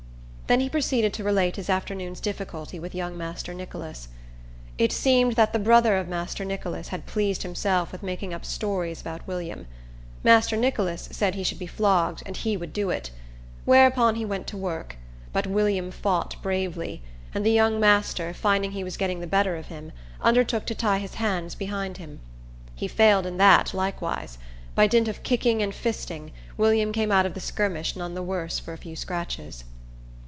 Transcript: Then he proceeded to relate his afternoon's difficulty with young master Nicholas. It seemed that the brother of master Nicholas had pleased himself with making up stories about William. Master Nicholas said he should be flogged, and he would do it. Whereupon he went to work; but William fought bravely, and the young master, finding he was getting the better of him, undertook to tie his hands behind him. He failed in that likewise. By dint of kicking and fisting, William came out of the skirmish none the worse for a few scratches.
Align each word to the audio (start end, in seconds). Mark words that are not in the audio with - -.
Then 0.51 0.59
he 0.59 0.67
proceeded 0.67 1.13
to 1.13 1.23
relate 1.23 1.55
his 1.55 1.69
afternoon's 1.69 2.19
difficulty 2.19 2.77
with 2.77 2.93
young 2.93 3.17
master 3.17 3.53
Nicholas. 3.53 4.09
It 4.77 4.91
seemed 4.91 5.37
that 5.37 5.53
the 5.53 5.59
brother 5.59 5.95
of 5.95 6.09
master 6.09 6.43
Nicholas 6.43 6.89
had 6.89 7.05
pleased 7.05 7.43
himself 7.43 7.93
with 7.93 8.03
making 8.03 8.33
up 8.33 8.43
stories 8.43 8.99
about 8.99 9.25
William. 9.25 9.65
Master 10.25 10.57
Nicholas 10.57 11.07
said 11.09 11.35
he 11.35 11.43
should 11.45 11.57
be 11.57 11.67
flogged, 11.67 12.21
and 12.25 12.35
he 12.35 12.57
would 12.57 12.73
do 12.73 12.89
it. 12.89 13.11
Whereupon 13.63 14.15
he 14.15 14.25
went 14.25 14.45
to 14.47 14.57
work; 14.57 14.97
but 15.31 15.47
William 15.47 15.89
fought 15.89 16.35
bravely, 16.43 17.01
and 17.33 17.45
the 17.45 17.53
young 17.53 17.79
master, 17.79 18.33
finding 18.33 18.73
he 18.73 18.83
was 18.83 18.97
getting 18.97 19.21
the 19.21 19.27
better 19.27 19.55
of 19.55 19.67
him, 19.67 19.93
undertook 20.19 20.65
to 20.65 20.75
tie 20.75 20.99
his 20.99 21.13
hands 21.13 21.55
behind 21.55 21.95
him. 21.95 22.19
He 22.75 22.89
failed 22.89 23.25
in 23.25 23.37
that 23.37 23.73
likewise. 23.73 24.37
By 24.75 24.87
dint 24.87 25.07
of 25.07 25.23
kicking 25.23 25.61
and 25.61 25.71
fisting, 25.73 26.33
William 26.57 26.91
came 26.91 27.09
out 27.09 27.25
of 27.25 27.35
the 27.35 27.39
skirmish 27.39 27.95
none 27.95 28.15
the 28.15 28.21
worse 28.21 28.59
for 28.59 28.73
a 28.73 28.77
few 28.77 28.97
scratches. 28.97 29.63